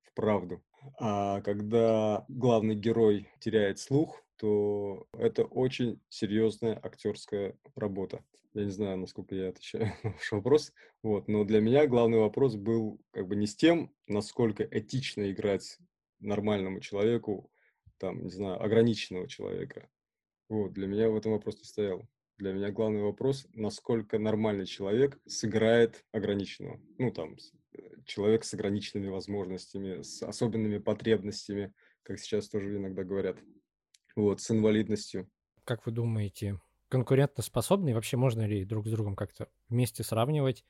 в 0.02 0.14
правду. 0.14 0.62
А 0.98 1.40
когда 1.42 2.24
главный 2.28 2.74
герой 2.74 3.28
теряет 3.40 3.78
слух, 3.78 4.22
то 4.36 5.06
это 5.12 5.44
очень 5.44 6.00
серьезная 6.08 6.78
актерская 6.82 7.56
работа. 7.74 8.24
Я 8.54 8.64
не 8.64 8.70
знаю, 8.70 8.98
насколько 8.98 9.34
я 9.34 9.48
отвечаю 9.48 9.92
на 10.02 10.10
ваш 10.10 10.32
вопрос, 10.32 10.72
вот, 11.02 11.28
но 11.28 11.44
для 11.44 11.60
меня 11.60 11.86
главный 11.86 12.18
вопрос 12.18 12.56
был 12.56 13.00
как 13.10 13.26
бы 13.26 13.36
не 13.36 13.46
с 13.46 13.56
тем, 13.56 13.92
насколько 14.06 14.62
этично 14.62 15.30
играть 15.30 15.78
нормальному 16.20 16.80
человеку, 16.80 17.50
там, 17.98 18.24
не 18.24 18.30
знаю, 18.30 18.62
ограниченного 18.62 19.26
человека. 19.28 19.88
Вот, 20.48 20.72
для 20.72 20.86
меня 20.86 21.08
в 21.08 21.16
этом 21.16 21.32
вопрос 21.32 21.58
не 21.58 21.64
стоял. 21.64 22.06
Для 22.36 22.52
меня 22.52 22.70
главный 22.70 23.02
вопрос, 23.02 23.46
насколько 23.54 24.18
нормальный 24.18 24.66
человек 24.66 25.18
сыграет 25.26 26.04
ограниченного. 26.12 26.80
Ну, 26.98 27.10
там, 27.10 27.36
э, 27.72 27.78
человек 28.04 28.44
с 28.44 28.52
ограниченными 28.52 29.08
возможностями, 29.08 30.02
с 30.02 30.22
особенными 30.22 30.78
потребностями, 30.78 31.72
как 32.02 32.18
сейчас 32.18 32.48
тоже 32.48 32.76
иногда 32.76 33.04
говорят, 33.04 33.38
вот, 34.16 34.40
с 34.40 34.50
инвалидностью. 34.50 35.28
Как 35.64 35.86
вы 35.86 35.92
думаете, 35.92 36.60
конкурентоспособны? 36.88 37.94
Вообще 37.94 38.16
можно 38.16 38.46
ли 38.46 38.64
друг 38.64 38.86
с 38.86 38.90
другом 38.90 39.16
как-то 39.16 39.48
вместе 39.68 40.02
сравнивать 40.02 40.64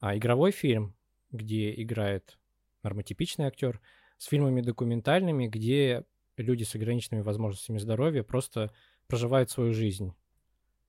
а, 0.00 0.16
игровой 0.16 0.50
фильм, 0.50 0.96
где 1.30 1.72
играет 1.80 2.38
нормотипичный 2.82 3.46
актер, 3.46 3.80
с 4.18 4.26
фильмами 4.26 4.60
документальными, 4.60 5.46
где 5.46 6.04
люди 6.36 6.64
с 6.64 6.74
ограниченными 6.74 7.22
возможностями 7.22 7.78
здоровья 7.78 8.22
просто 8.22 8.72
проживают 9.06 9.50
свою 9.50 9.72
жизнь? 9.72 10.12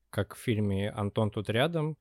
Как 0.10 0.36
в 0.36 0.40
фильме 0.40 0.92
«Антон 0.92 1.32
тут 1.32 1.50
рядом», 1.50 1.98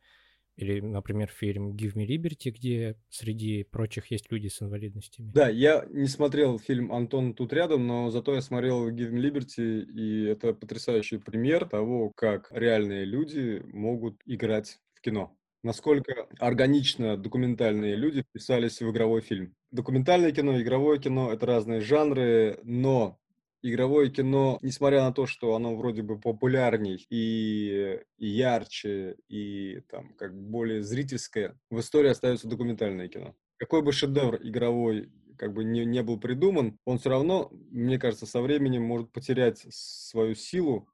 или, 0.62 0.80
например, 0.80 1.28
фильм 1.28 1.72
«Give 1.72 1.94
me 1.94 2.06
Liberty», 2.06 2.50
где 2.50 2.96
среди 3.08 3.64
прочих 3.64 4.10
есть 4.10 4.30
люди 4.30 4.48
с 4.48 4.62
инвалидностями. 4.62 5.30
Да, 5.32 5.48
я 5.48 5.84
не 5.90 6.06
смотрел 6.06 6.58
фильм 6.58 6.92
«Антон 6.92 7.34
тут 7.34 7.52
рядом», 7.52 7.86
но 7.86 8.10
зато 8.10 8.34
я 8.34 8.40
смотрел 8.40 8.88
«Give 8.90 9.10
me 9.10 9.20
Liberty», 9.20 9.84
и 9.84 10.24
это 10.24 10.54
потрясающий 10.54 11.18
пример 11.18 11.68
того, 11.68 12.10
как 12.10 12.48
реальные 12.52 13.04
люди 13.04 13.62
могут 13.72 14.20
играть 14.24 14.78
в 14.94 15.00
кино. 15.00 15.36
Насколько 15.64 16.26
органично 16.40 17.16
документальные 17.16 17.94
люди 17.94 18.22
вписались 18.22 18.80
в 18.80 18.90
игровой 18.90 19.20
фильм. 19.20 19.54
Документальное 19.70 20.32
кино, 20.32 20.60
игровое 20.60 20.98
кино— 20.98 21.32
это 21.32 21.46
разные 21.46 21.80
жанры, 21.80 22.58
но 22.64 23.20
игровое 23.62 24.10
кино, 24.10 24.58
несмотря 24.62 25.02
на 25.02 25.12
то, 25.12 25.26
что 25.26 25.54
оно 25.54 25.76
вроде 25.76 26.02
бы 26.02 26.18
популярней 26.18 27.06
и, 27.10 28.00
и 28.18 28.26
ярче, 28.26 29.16
и 29.28 29.80
там 29.90 30.14
как 30.18 30.34
более 30.34 30.82
зрительское, 30.82 31.58
в 31.70 31.80
истории 31.80 32.10
остается 32.10 32.48
документальное 32.48 33.08
кино. 33.08 33.34
Какой 33.56 33.82
бы 33.82 33.92
шедевр 33.92 34.38
игровой 34.42 35.10
как 35.38 35.54
бы 35.54 35.64
не, 35.64 35.84
не 35.84 36.02
был 36.02 36.20
придуман, 36.20 36.78
он 36.84 36.98
все 36.98 37.10
равно, 37.10 37.50
мне 37.70 37.98
кажется, 37.98 38.26
со 38.26 38.40
временем 38.40 38.82
может 38.82 39.10
потерять 39.10 39.64
свою 39.70 40.34
силу, 40.34 40.88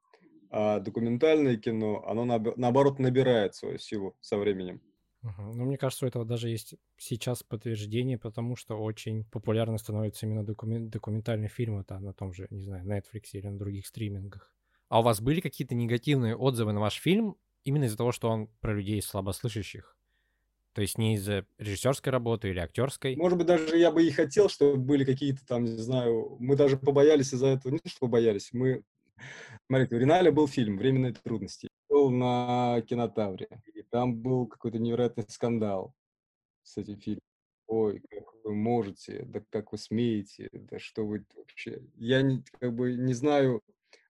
а 0.49 0.79
документальное 0.79 1.57
кино, 1.57 2.03
оно 2.07 2.25
наоборот 2.25 2.99
набирает 2.99 3.53
свою 3.55 3.77
силу 3.77 4.15
со 4.21 4.37
временем. 4.37 4.81
Угу. 5.23 5.53
Ну, 5.53 5.65
мне 5.65 5.77
кажется, 5.77 6.05
у 6.05 6.07
этого 6.07 6.23
даже 6.23 6.49
есть 6.49 6.75
сейчас 6.97 7.43
подтверждение, 7.43 8.17
потому 8.17 8.55
что 8.55 8.75
очень 8.75 9.25
популярно 9.25 9.77
становятся 9.77 10.25
именно 10.25 10.45
документ, 10.45 10.89
документальные 10.89 11.49
фильмы 11.49 11.83
там 11.83 12.03
на 12.05 12.13
том 12.13 12.33
же, 12.33 12.47
не 12.49 12.63
знаю, 12.63 12.85
Netflix 12.85 13.23
или 13.33 13.47
на 13.47 13.57
других 13.57 13.85
стримингах. 13.87 14.53
А 14.87 15.01
у 15.01 15.03
вас 15.03 15.21
были 15.21 15.41
какие-то 15.41 15.75
негативные 15.75 16.35
отзывы 16.35 16.71
на 16.71 16.79
ваш 16.79 16.95
фильм 16.95 17.35
именно 17.63 17.85
из-за 17.85 17.97
того, 17.97 18.11
что 18.11 18.29
он 18.29 18.47
про 18.61 18.73
людей 18.73 19.01
слабослышащих? 19.01 19.97
То 20.73 20.81
есть 20.81 20.97
не 20.97 21.15
из-за 21.15 21.45
режиссерской 21.57 22.11
работы 22.11 22.49
или 22.49 22.59
актерской? 22.59 23.15
Может 23.15 23.37
быть, 23.37 23.47
даже 23.47 23.77
я 23.77 23.91
бы 23.91 24.05
и 24.05 24.11
хотел, 24.11 24.47
чтобы 24.49 24.77
были 24.77 25.03
какие-то 25.03 25.45
там, 25.45 25.65
не 25.65 25.71
знаю, 25.71 26.37
мы 26.39 26.55
даже 26.55 26.77
побоялись 26.77 27.33
из-за 27.33 27.47
этого, 27.47 27.73
не 27.73 27.79
то, 27.79 27.89
что 27.89 27.99
побоялись, 28.01 28.49
мы... 28.53 28.83
Смотрите, 29.67 29.95
у 29.95 29.99
Риналя 29.99 30.31
был 30.31 30.47
фильм 30.47 30.77
«Временные 30.77 31.13
трудности». 31.13 31.67
Был 31.99 32.11
на 32.11 32.81
кинотавре 32.87 33.49
там 33.89 34.15
был 34.15 34.47
какой-то 34.47 34.79
невероятный 34.79 35.25
скандал 35.27 35.93
с 36.63 36.77
этим 36.77 36.97
фильмом. 36.97 37.19
Ой, 37.67 38.01
как 38.09 38.23
вы 38.45 38.55
можете, 38.55 39.23
да 39.25 39.43
как 39.49 39.73
вы 39.73 39.77
смеете, 39.77 40.47
да 40.53 40.79
что 40.79 41.05
вы 41.05 41.25
вообще... 41.35 41.81
Я 41.95 42.21
не, 42.21 42.41
как 42.59 42.73
бы 42.73 42.93
не 42.93 43.13
знаю, 43.13 43.61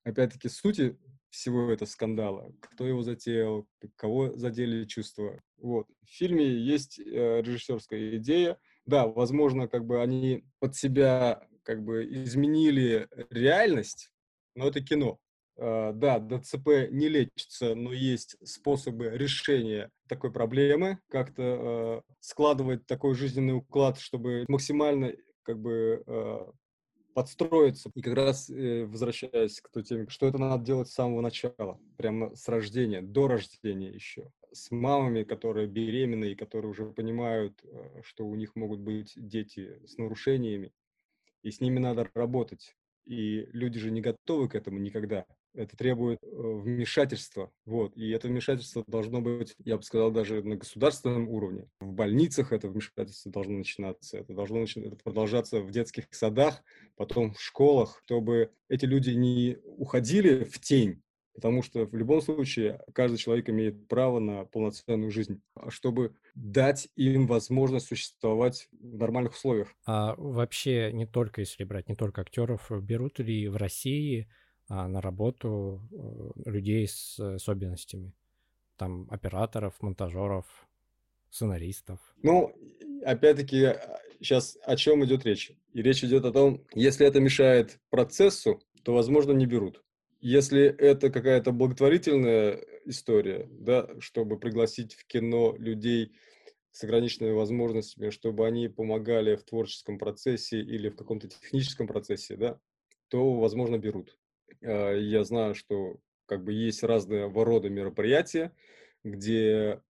опять-таки, 0.04 0.50
сути 0.50 1.00
всего 1.32 1.72
этого 1.72 1.88
скандала, 1.88 2.54
кто 2.60 2.86
его 2.86 3.02
затеял, 3.02 3.68
кого 3.96 4.38
задели 4.38 4.86
чувства. 4.86 5.42
Вот. 5.58 5.88
В 6.04 6.10
фильме 6.12 6.46
есть 6.46 7.00
э, 7.00 7.42
режиссерская 7.42 8.18
идея. 8.18 8.60
Да, 8.86 9.08
возможно, 9.08 9.68
как 9.68 9.88
бы 9.88 10.00
они 10.00 10.46
под 10.60 10.76
себя 10.76 11.48
как 11.64 11.84
бы 11.84 12.06
изменили 12.06 13.08
реальность, 13.32 14.12
но 14.54 14.68
это 14.68 14.80
кино. 14.80 15.20
А, 15.62 15.92
да, 15.92 16.20
ДЦП 16.20 16.90
не 16.90 17.10
лечится, 17.10 17.76
но 17.76 17.92
есть 17.92 18.38
способы 18.48 19.10
решения 19.10 19.90
такой 20.08 20.32
проблемы, 20.32 21.00
как-то 21.10 21.44
а, 21.44 22.02
складывать 22.22 22.86
такой 22.86 23.14
жизненный 23.14 23.56
уклад, 23.56 24.00
чтобы 24.00 24.46
максимально 24.48 25.14
как 25.44 25.60
бы 25.60 26.04
а, 26.08 26.52
подстроиться. 27.14 27.92
И 27.94 28.02
как 28.02 28.14
раз 28.14 28.50
э, 28.50 28.86
возвращаясь 28.86 29.60
к 29.60 29.70
той 29.70 29.84
теме, 29.84 30.08
что 30.08 30.28
это 30.28 30.38
надо 30.38 30.64
делать 30.64 30.88
с 30.88 30.94
самого 30.94 31.20
начала, 31.20 31.78
прямо 31.98 32.34
с 32.36 32.48
рождения, 32.48 33.02
до 33.02 33.28
рождения 33.28 33.90
еще. 33.90 34.32
С 34.54 34.72
мамами, 34.72 35.24
которые 35.24 35.68
беременны 35.68 36.32
и 36.32 36.36
которые 36.36 36.72
уже 36.72 36.86
понимают, 36.86 37.62
что 38.04 38.26
у 38.26 38.36
них 38.36 38.56
могут 38.56 38.80
быть 38.80 39.14
дети 39.16 39.86
с 39.86 39.98
нарушениями, 39.98 40.72
и 41.44 41.52
с 41.52 41.60
ними 41.60 41.80
надо 41.80 42.10
работать. 42.14 42.76
И 43.06 43.48
люди 43.52 43.80
же 43.80 43.92
не 43.92 44.02
готовы 44.02 44.48
к 44.48 44.56
этому 44.56 44.80
никогда 44.80 45.26
это 45.54 45.76
требует 45.76 46.20
э, 46.22 46.28
вмешательства, 46.28 47.52
вот, 47.66 47.96
и 47.96 48.10
это 48.10 48.28
вмешательство 48.28 48.84
должно 48.88 49.22
быть, 49.22 49.56
я 49.64 49.78
бы 49.78 49.84
сказал, 49.84 50.12
даже 50.12 50.44
на 50.44 50.56
государственном 50.56 51.28
уровне. 51.30 51.68
В 51.80 51.92
больницах 51.92 52.52
это 52.52 52.68
вмешательство 52.68 53.32
должно 53.32 53.58
начинаться, 53.58 54.18
это 54.18 54.34
должно 54.34 54.60
это 54.60 54.96
продолжаться 55.04 55.62
в 55.62 55.72
детских 55.72 56.06
садах, 56.12 56.64
потом 56.96 57.34
в 57.34 57.42
школах, 57.42 58.02
чтобы 58.06 58.52
эти 58.68 58.86
люди 58.86 59.12
не 59.12 59.58
уходили 59.64 60.44
в 60.44 60.60
тень, 60.60 61.02
потому 61.34 61.64
что 61.64 61.86
в 61.86 61.96
любом 61.96 62.22
случае 62.22 62.82
каждый 62.94 63.18
человек 63.18 63.50
имеет 63.50 63.88
право 63.88 64.20
на 64.20 64.46
полноценную 64.46 65.12
жизнь, 65.12 65.42
а 65.56 65.70
чтобы 65.72 66.16
дать 66.36 66.90
им 66.96 67.28
возможность 67.28 67.88
существовать 67.88 68.68
в 68.72 68.98
нормальных 68.98 69.34
условиях. 69.34 69.74
А 69.86 70.16
вообще 70.18 70.92
не 70.92 71.06
только, 71.06 71.42
если 71.42 71.64
брать, 71.64 71.88
не 71.88 71.96
только 71.96 72.22
актеров, 72.22 72.70
берут 72.70 73.20
ли 73.20 73.48
в 73.48 73.56
России 73.56 74.30
на 74.70 75.02
работу 75.02 75.82
э, 75.92 76.50
людей 76.50 76.88
с 76.88 77.20
особенностями. 77.20 78.14
Там 78.78 79.08
операторов, 79.10 79.82
монтажеров, 79.82 80.46
сценаристов. 81.30 82.00
Ну, 82.22 82.54
опять-таки, 83.04 83.74
сейчас 84.20 84.58
о 84.64 84.76
чем 84.76 85.04
идет 85.06 85.26
речь? 85.26 85.52
И 85.74 85.82
речь 85.82 86.04
идет 86.04 86.26
о 86.26 86.32
том, 86.32 86.64
если 86.74 87.06
это 87.06 87.20
мешает 87.20 87.80
процессу, 87.90 88.62
то, 88.84 88.94
возможно, 88.94 89.32
не 89.32 89.46
берут. 89.46 89.84
Если 90.22 90.64
это 90.64 91.10
какая-то 91.10 91.52
благотворительная 91.52 92.64
история, 92.86 93.48
да, 93.52 93.90
чтобы 94.00 94.38
пригласить 94.38 94.94
в 94.94 95.06
кино 95.06 95.56
людей 95.58 96.14
с 96.72 96.84
ограниченными 96.84 97.32
возможностями, 97.32 98.10
чтобы 98.10 98.46
они 98.46 98.68
помогали 98.68 99.36
в 99.36 99.44
творческом 99.44 99.98
процессе 99.98 100.60
или 100.60 100.90
в 100.90 100.96
каком-то 100.96 101.28
техническом 101.28 101.88
процессе, 101.88 102.36
да, 102.36 102.60
то, 103.08 103.34
возможно, 103.36 103.78
берут. 103.78 104.18
А, 104.64 104.94
я 104.94 105.24
знаю, 105.24 105.56
что 105.56 105.98
как 106.26 106.44
бы 106.44 106.54
есть 106.54 106.84
разные 106.84 107.28
рода 107.32 107.70
мероприятия, 107.70 108.54
где 109.04 109.82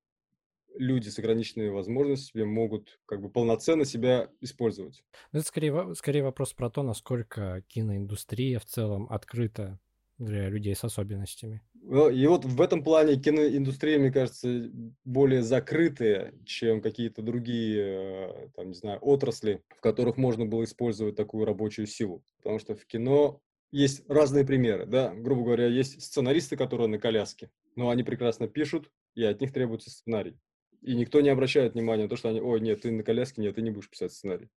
люди 0.75 1.09
с 1.09 1.19
ограниченными 1.19 1.69
возможностями 1.69 2.43
могут 2.43 2.99
как 3.05 3.21
бы 3.21 3.29
полноценно 3.29 3.85
себя 3.85 4.29
использовать. 4.39 5.03
Ну, 5.31 5.39
это 5.39 5.47
скорее, 5.47 5.95
скорее 5.95 6.23
вопрос 6.23 6.53
про 6.53 6.69
то, 6.69 6.83
насколько 6.83 7.63
киноиндустрия 7.67 8.59
в 8.59 8.65
целом 8.65 9.07
открыта 9.09 9.79
для 10.17 10.49
людей 10.49 10.75
с 10.75 10.83
особенностями. 10.83 11.61
Ну, 11.81 12.09
и 12.09 12.27
вот 12.27 12.45
в 12.45 12.61
этом 12.61 12.83
плане 12.83 13.15
киноиндустрия, 13.15 13.97
мне 13.97 14.11
кажется, 14.11 14.69
более 15.05 15.41
закрытая, 15.41 16.33
чем 16.45 16.81
какие-то 16.81 17.21
другие, 17.21 17.81
э, 17.81 18.49
там, 18.55 18.67
не 18.67 18.73
знаю, 18.73 18.99
отрасли, 18.99 19.63
в 19.69 19.81
которых 19.81 20.17
можно 20.17 20.45
было 20.45 20.65
использовать 20.65 21.15
такую 21.15 21.45
рабочую 21.45 21.87
силу. 21.87 22.21
Потому 22.37 22.59
что 22.59 22.75
в 22.75 22.85
кино 22.85 23.41
есть 23.71 24.03
разные 24.09 24.45
примеры, 24.45 24.85
да, 24.85 25.13
грубо 25.13 25.43
говоря, 25.43 25.67
есть 25.67 26.01
сценаристы, 26.01 26.57
которые 26.57 26.87
на 26.87 26.99
коляске, 26.99 27.51
но 27.75 27.89
они 27.89 28.03
прекрасно 28.03 28.47
пишут, 28.47 28.91
и 29.15 29.23
от 29.23 29.41
них 29.41 29.53
требуется 29.53 29.89
сценарий. 29.89 30.39
И 30.81 30.95
никто 30.95 31.21
не 31.21 31.29
обращает 31.29 31.73
внимания 31.73 32.03
на 32.03 32.09
то, 32.09 32.15
что 32.15 32.29
они, 32.29 32.39
ой, 32.41 32.61
нет, 32.61 32.81
ты 32.81 32.91
на 32.91 33.03
коляске, 33.03 33.41
нет, 33.41 33.55
ты 33.55 33.61
не 33.61 33.71
будешь 33.71 33.89
писать 33.89 34.13
сценарий. 34.13 34.49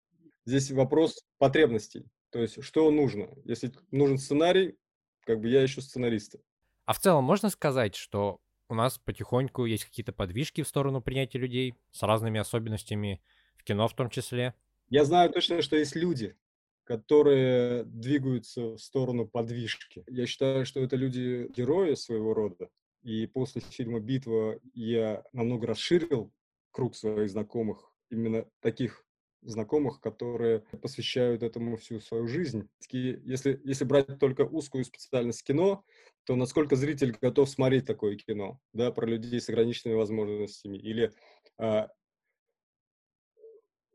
Здесь 0.44 0.70
вопрос 0.70 1.24
потребностей, 1.38 2.06
то 2.30 2.40
есть 2.40 2.62
что 2.62 2.90
нужно. 2.90 3.28
Если 3.44 3.72
нужен 3.90 4.18
сценарий, 4.18 4.76
как 5.24 5.40
бы 5.40 5.48
я 5.48 5.64
ищу 5.64 5.80
сценариста. 5.80 6.38
А 6.84 6.92
в 6.92 6.98
целом 6.98 7.24
можно 7.24 7.48
сказать, 7.50 7.94
что 7.94 8.40
у 8.68 8.74
нас 8.74 8.98
потихоньку 8.98 9.66
есть 9.66 9.84
какие-то 9.84 10.12
подвижки 10.12 10.62
в 10.62 10.68
сторону 10.68 11.02
принятия 11.02 11.38
людей 11.38 11.74
с 11.90 12.02
разными 12.02 12.40
особенностями, 12.40 13.22
в 13.56 13.64
кино 13.64 13.86
в 13.86 13.94
том 13.94 14.10
числе. 14.10 14.54
Я 14.88 15.04
знаю 15.04 15.30
точно, 15.30 15.62
что 15.62 15.76
есть 15.76 15.94
люди, 15.94 16.36
которые 16.84 17.84
двигаются 17.84 18.74
в 18.74 18.78
сторону 18.78 19.26
подвижки. 19.26 20.04
Я 20.08 20.26
считаю, 20.26 20.66
что 20.66 20.80
это 20.80 20.96
люди-герои 20.96 21.94
своего 21.94 22.34
рода. 22.34 22.68
И 23.02 23.26
после 23.26 23.60
фильма 23.60 24.00
«Битва» 24.00 24.58
я 24.74 25.24
намного 25.32 25.66
расширил 25.66 26.32
круг 26.70 26.94
своих 26.94 27.30
знакомых, 27.30 27.92
именно 28.10 28.46
таких 28.60 29.04
знакомых, 29.42 30.00
которые 30.00 30.60
посвящают 30.80 31.42
этому 31.42 31.76
всю 31.76 32.00
свою 32.00 32.28
жизнь. 32.28 32.68
Если, 32.90 33.60
если 33.64 33.84
брать 33.84 34.18
только 34.18 34.42
узкую 34.42 34.84
специальность 34.84 35.42
кино, 35.42 35.84
то 36.24 36.36
насколько 36.36 36.76
зритель 36.76 37.16
готов 37.20 37.48
смотреть 37.48 37.86
такое 37.86 38.16
кино, 38.16 38.60
да, 38.72 38.92
про 38.92 39.06
людей 39.06 39.40
с 39.40 39.48
ограниченными 39.48 39.96
возможностями, 39.96 40.78
или 40.78 41.12
а, 41.58 41.88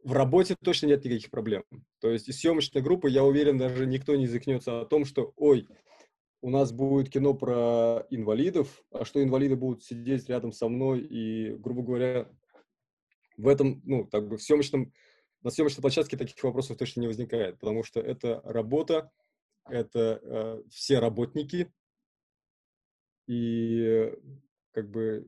в 0.04 0.13
работе 0.13 0.56
точно 0.63 0.88
нет 0.88 1.04
никаких 1.04 1.30
проблем. 1.30 1.63
То 2.00 2.10
есть 2.10 2.30
из 2.30 2.39
съемочной 2.39 2.82
группы, 2.82 3.10
я 3.10 3.24
уверен, 3.24 3.58
даже 3.58 3.86
никто 3.86 4.16
не 4.16 4.27
закнется 4.27 4.82
о 4.82 4.86
том, 4.86 5.06
что, 5.06 5.34
ой, 5.36 5.68
у 6.42 6.50
нас 6.50 6.72
будет 6.72 7.10
кино 7.10 7.34
про 7.34 8.06
инвалидов, 8.10 8.84
а 8.92 9.06
что 9.06 9.22
инвалиды 9.22 9.56
будут 9.56 9.84
сидеть 9.84 10.30
рядом 10.30 10.51
со 10.51 10.68
мной 10.70 11.01
и, 11.01 11.56
грубо 11.56 11.82
говоря, 11.82 12.30
в 13.38 13.48
этом, 13.48 13.82
ну, 13.86 14.06
так 14.06 14.27
бы 14.27 14.38
в 14.38 14.42
съемочном, 14.42 14.94
на 15.42 15.50
съемочной 15.50 15.82
площадке 15.82 16.18
таких 16.18 16.42
вопросов 16.44 16.77
точно 16.77 17.01
не 17.01 17.08
возникает, 17.08 17.60
потому 17.60 17.84
что 17.84 18.00
это 18.00 18.42
работа, 18.44 19.12
это 19.68 20.20
э, 20.22 20.63
все 20.70 21.00
работники, 21.00 21.72
и 23.27 24.13
как 24.72 24.89
бы 24.89 25.27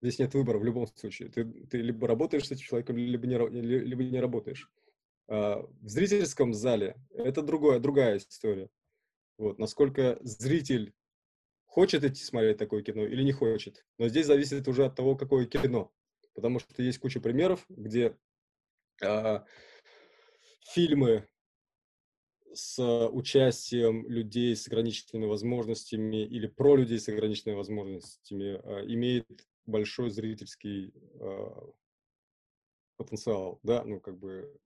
здесь 0.00 0.18
нет 0.18 0.34
выбора 0.34 0.58
в 0.58 0.64
любом 0.64 0.86
случае. 0.86 1.28
Ты, 1.28 1.44
ты 1.44 1.78
либо 1.78 2.06
работаешь 2.06 2.46
с 2.46 2.50
этим 2.50 2.62
человеком, 2.62 2.96
либо 2.96 3.26
не, 3.26 3.36
либо 3.60 4.02
не 4.02 4.20
работаешь. 4.20 4.70
А 5.28 5.62
в 5.80 5.88
зрительском 5.88 6.54
зале 6.54 6.96
это 7.10 7.42
другое, 7.42 7.78
другая 7.78 8.16
история. 8.16 8.68
Вот, 9.38 9.58
насколько 9.58 10.18
зритель 10.22 10.92
хочет 11.66 12.04
идти 12.04 12.22
смотреть 12.22 12.58
такое 12.58 12.82
кино 12.82 13.04
или 13.04 13.22
не 13.22 13.32
хочет. 13.32 13.84
Но 13.96 14.08
здесь 14.08 14.26
зависит 14.26 14.66
уже 14.66 14.84
от 14.84 14.96
того, 14.96 15.16
какое 15.16 15.46
кино. 15.46 15.92
Потому 16.34 16.58
что 16.58 16.82
есть 16.82 16.98
куча 16.98 17.20
примеров, 17.20 17.64
где 17.68 18.16
а, 19.02 19.44
фильмы 20.72 21.28
с 22.52 23.08
участием 23.08 24.06
людей 24.08 24.56
с 24.56 24.66
ограниченными 24.66 25.26
возможностями 25.26 26.24
или 26.24 26.46
про 26.46 26.76
людей 26.76 26.98
с 26.98 27.08
ограниченными 27.08 27.56
возможностями 27.56 28.60
а, 28.64 28.84
имеет 28.86 29.46
большой 29.66 30.10
зрительский 30.10 30.92
а, 31.20 31.72
потенциал, 32.96 33.60
да, 33.62 33.84
ну 33.84 34.00
как 34.00 34.18
бы 34.18 34.58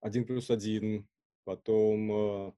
один 0.00 0.26
плюс 0.26 0.50
один, 0.50 1.08
потом 1.44 2.12
а, 2.12 2.54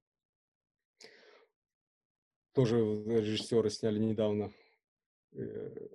тоже 2.53 2.77
режиссеры 2.77 3.69
сняли 3.69 3.99
недавно. 3.99 4.51
Э, 5.33 5.87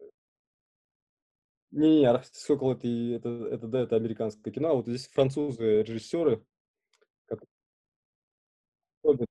не, 1.70 2.00
не, 2.00 2.06
«Арктический 2.06 2.40
сокол» 2.40 2.72
это, 2.72 2.88
это, 2.88 3.28
это, 3.28 3.66
да, 3.68 3.82
это 3.82 3.96
американское 3.96 4.52
кино, 4.52 4.70
а 4.70 4.74
вот 4.74 4.86
здесь 4.86 5.06
французы 5.08 5.82
режиссеры, 5.82 6.44
Особенно, 9.02 9.26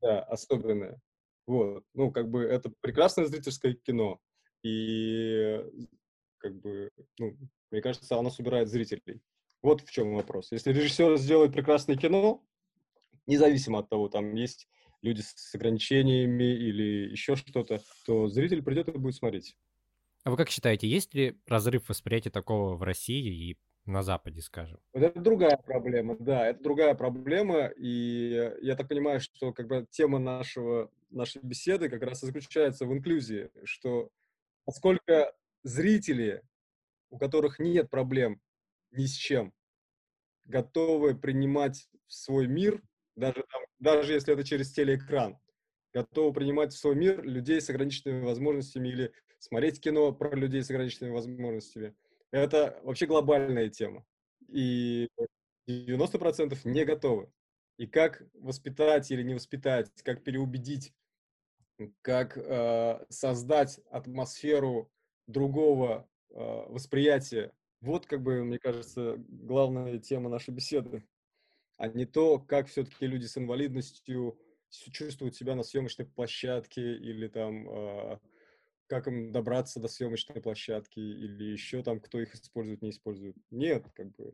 да, 0.00 0.22
особенное. 0.22 1.00
Вот. 1.46 1.84
Ну, 1.94 2.10
как 2.12 2.30
бы 2.30 2.42
это 2.42 2.72
прекрасное 2.80 3.26
зрительское 3.26 3.74
кино. 3.74 4.20
И 4.64 5.60
как 6.38 6.60
бы, 6.60 6.90
ну, 7.18 7.36
мне 7.70 7.80
кажется, 7.80 8.18
оно 8.18 8.30
собирает 8.30 8.68
зрителей. 8.68 9.20
Вот 9.62 9.82
в 9.82 9.90
чем 9.90 10.14
вопрос. 10.14 10.52
Если 10.52 10.72
режиссер 10.72 11.16
сделает 11.16 11.52
прекрасное 11.52 11.96
кино, 11.96 12.42
независимо 13.26 13.80
от 13.80 13.88
того, 13.88 14.08
там 14.08 14.34
есть 14.34 14.68
люди 15.02 15.20
с 15.20 15.54
ограничениями 15.54 16.44
или 16.44 17.10
еще 17.10 17.36
что-то, 17.36 17.80
то 18.06 18.28
зритель 18.28 18.62
придет 18.62 18.88
и 18.88 18.92
будет 18.92 19.14
смотреть. 19.14 19.56
А 20.24 20.30
вы 20.30 20.36
как 20.38 20.48
считаете, 20.48 20.88
есть 20.88 21.14
ли 21.14 21.38
разрыв 21.46 21.88
восприятия 21.88 22.30
такого 22.30 22.76
в 22.76 22.82
России 22.82 23.50
и 23.50 23.58
на 23.84 24.02
Западе, 24.02 24.40
скажем. 24.40 24.78
это 24.94 25.20
другая 25.20 25.58
проблема, 25.58 26.16
да, 26.18 26.48
это 26.48 26.62
другая 26.62 26.94
проблема, 26.94 27.66
и 27.66 28.50
я 28.62 28.76
так 28.76 28.88
понимаю, 28.88 29.20
что 29.20 29.52
как 29.52 29.68
бы 29.68 29.86
тема 29.90 30.18
нашего, 30.18 30.90
нашей 31.10 31.42
беседы 31.42 31.90
как 31.90 32.02
раз 32.02 32.22
и 32.22 32.26
заключается 32.26 32.86
в 32.86 32.92
инклюзии, 32.94 33.50
что 33.64 34.08
насколько 34.66 35.34
зрители, 35.62 36.42
у 37.10 37.18
которых 37.18 37.58
нет 37.58 37.90
проблем 37.90 38.40
ни 38.90 39.06
с 39.06 39.14
чем, 39.14 39.52
готовы 40.44 41.14
принимать 41.14 41.88
в 42.06 42.12
свой 42.14 42.46
мир, 42.46 42.82
даже, 43.16 43.44
даже 43.78 44.12
если 44.12 44.34
это 44.34 44.44
через 44.44 44.72
телеэкран, 44.72 45.38
готовы 45.92 46.32
принимать 46.32 46.72
в 46.72 46.78
свой 46.78 46.96
мир 46.96 47.22
людей 47.22 47.60
с 47.60 47.70
ограниченными 47.70 48.24
возможностями 48.24 48.88
или 48.88 49.12
смотреть 49.38 49.80
кино 49.80 50.12
про 50.12 50.34
людей 50.34 50.62
с 50.62 50.70
ограниченными 50.70 51.12
возможностями, 51.12 51.94
это 52.30 52.80
вообще 52.82 53.06
глобальная 53.06 53.68
тема. 53.68 54.04
И 54.48 55.08
90% 55.68 56.58
не 56.64 56.84
готовы. 56.84 57.30
И 57.76 57.86
как 57.86 58.22
воспитать 58.34 59.10
или 59.10 59.22
не 59.22 59.34
воспитать, 59.34 59.90
как 60.02 60.22
переубедить, 60.22 60.92
как 62.02 62.36
э, 62.36 63.04
создать 63.08 63.80
атмосферу 63.90 64.90
другого 65.26 66.08
э, 66.30 66.34
восприятия. 66.68 67.52
Вот, 67.80 68.06
как 68.06 68.22
бы, 68.22 68.44
мне 68.44 68.58
кажется, 68.58 69.16
главная 69.28 69.98
тема 69.98 70.30
нашей 70.30 70.54
беседы. 70.54 71.04
А 71.76 71.88
не 71.88 72.06
то, 72.06 72.38
как 72.38 72.68
все-таки 72.68 73.06
люди 73.06 73.26
с 73.26 73.36
инвалидностью 73.36 74.38
чувствуют 74.70 75.36
себя 75.36 75.54
на 75.54 75.62
съемочной 75.62 76.06
площадке 76.06 76.96
или 76.96 77.28
там 77.28 77.68
э, 77.68 78.18
как 78.86 79.06
им 79.06 79.32
добраться 79.32 79.80
до 79.80 79.88
съемочной 79.88 80.40
площадки 80.40 80.98
или 80.98 81.44
еще 81.44 81.82
там, 81.82 82.00
кто 82.00 82.20
их 82.20 82.34
использует, 82.34 82.82
не 82.82 82.90
использует. 82.90 83.36
Нет, 83.50 83.86
как 83.94 84.10
бы 84.12 84.32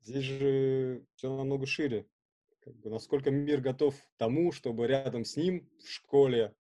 здесь 0.00 0.24
же 0.24 1.04
все 1.16 1.34
намного 1.34 1.66
шире. 1.66 2.06
Как 2.64 2.74
бы, 2.76 2.90
насколько 2.90 3.30
мир 3.30 3.60
готов 3.60 3.94
тому, 4.16 4.52
чтобы 4.52 4.86
рядом 4.86 5.24
с 5.24 5.36
ним 5.36 5.68
в 5.78 5.88
школе, 5.88 6.54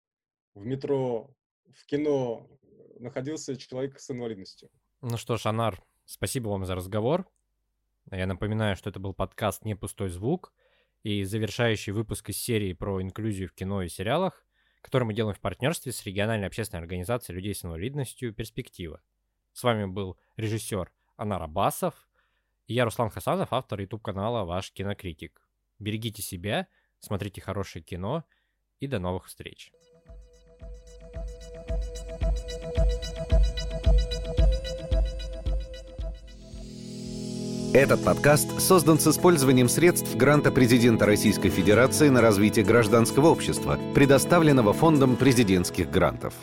в 0.53 0.65
метро, 0.65 1.33
в 1.71 1.85
кино 1.85 2.49
находился 2.99 3.55
человек 3.55 3.99
с 3.99 4.11
инвалидностью. 4.11 4.69
Ну 5.01 5.17
что 5.17 5.37
ж, 5.37 5.45
Анар, 5.45 5.81
спасибо 6.05 6.49
вам 6.49 6.65
за 6.65 6.75
разговор. 6.75 7.25
Я 8.11 8.27
напоминаю, 8.27 8.75
что 8.75 8.89
это 8.89 8.99
был 8.99 9.13
подкаст 9.13 9.63
«Не 9.63 9.75
пустой 9.75 10.09
звук» 10.09 10.53
и 11.03 11.23
завершающий 11.23 11.93
выпуск 11.93 12.29
из 12.29 12.37
серии 12.37 12.73
про 12.73 13.01
инклюзию 13.01 13.47
в 13.47 13.53
кино 13.53 13.81
и 13.81 13.89
сериалах 13.89 14.45
который 14.83 15.05
мы 15.05 15.13
делаем 15.13 15.35
в 15.35 15.39
партнерстве 15.39 15.91
с 15.91 16.05
региональной 16.05 16.47
общественной 16.47 16.81
организацией 16.81 17.37
людей 17.37 17.55
с 17.55 17.63
инвалидностью 17.63 18.33
«Перспектива». 18.33 19.01
С 19.53 19.63
вами 19.63 19.85
был 19.85 20.17
режиссер 20.35 20.91
Анар 21.15 21.41
Абасов 21.41 22.09
и 22.67 22.73
я, 22.73 22.85
Руслан 22.85 23.09
Хасанов, 23.09 23.51
автор 23.51 23.79
YouTube-канала 23.79 24.45
«Ваш 24.45 24.71
кинокритик». 24.71 25.42
Берегите 25.83 26.21
себя, 26.21 26.67
смотрите 26.99 27.41
хорошее 27.41 27.83
кино 27.83 28.23
и 28.79 28.87
до 28.87 28.99
новых 28.99 29.25
встреч. 29.25 29.73
Этот 37.73 38.05
подкаст 38.05 38.61
создан 38.61 38.97
с 38.97 39.07
использованием 39.07 39.67
средств 39.67 40.15
гранта 40.15 40.51
президента 40.51 41.05
Российской 41.05 41.49
Федерации 41.49 42.07
на 42.07 42.21
развитие 42.21 42.63
гражданского 42.63 43.27
общества, 43.27 43.77
предоставленного 43.93 44.71
Фондом 44.71 45.17
президентских 45.17 45.89
грантов. 45.89 46.33